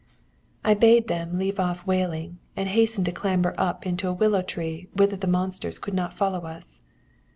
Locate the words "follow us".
6.11-6.81